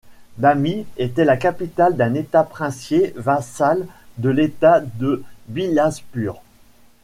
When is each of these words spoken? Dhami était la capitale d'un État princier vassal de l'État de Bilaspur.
Dhami 0.39 0.87
était 0.97 1.25
la 1.25 1.37
capitale 1.37 1.95
d'un 1.95 2.15
État 2.15 2.43
princier 2.43 3.13
vassal 3.17 3.85
de 4.17 4.29
l'État 4.29 4.79
de 4.79 5.21
Bilaspur. 5.47 6.41